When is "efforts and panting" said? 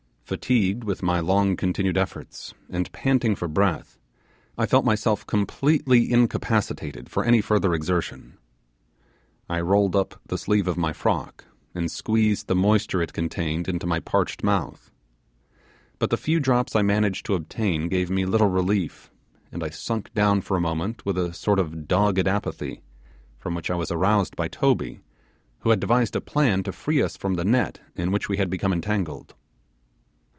1.97-3.35